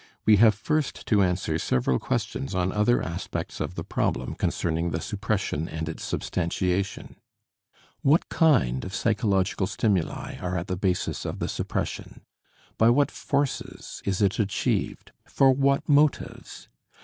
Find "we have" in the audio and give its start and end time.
0.25-0.55